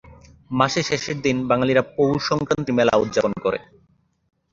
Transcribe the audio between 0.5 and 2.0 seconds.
মাসের শেষের দিন বাঙালিরা